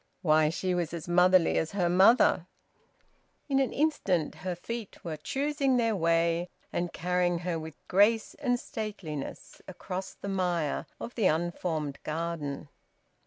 [0.23, 2.47] Why, she was as motherly as her mother!
[3.47, 8.59] In an instant her feet were choosing their way and carrying her with grace and
[8.59, 12.67] stateliness across the mire of the unformed garden.